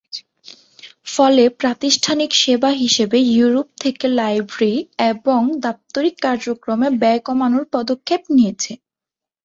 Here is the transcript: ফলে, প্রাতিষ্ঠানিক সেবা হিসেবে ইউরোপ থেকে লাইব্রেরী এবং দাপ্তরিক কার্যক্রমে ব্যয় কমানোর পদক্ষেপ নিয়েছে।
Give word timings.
ফলে, 1.07 1.43
প্রাতিষ্ঠানিক 1.59 2.31
সেবা 2.41 2.71
হিসেবে 2.81 3.17
ইউরোপ 3.31 3.67
থেকে 3.81 4.05
লাইব্রেরী 4.17 4.75
এবং 5.11 5.41
দাপ্তরিক 5.63 6.15
কার্যক্রমে 6.25 6.87
ব্যয় 7.01 7.21
কমানোর 7.27 7.65
পদক্ষেপ 7.75 8.21
নিয়েছে। 8.35 8.71